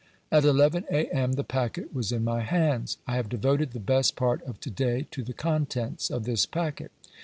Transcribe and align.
At 0.31 0.45
eleven 0.45 0.83
A.M. 0.89 1.33
the 1.33 1.43
packet 1.43 1.93
was 1.93 2.11
in 2.11 2.23
my 2.23 2.39
hands. 2.41 2.97
I 3.05 3.17
have 3.17 3.29
devoted 3.29 3.69
the 3.71 3.79
best 3.79 4.15
part 4.15 4.41
of 4.47 4.59
to 4.61 4.71
day 4.71 5.05
to 5.11 5.21
the 5.23 5.31
contents 5.31 6.09
of 6.09 6.23
this 6.23 6.47
packet. 6.47 6.91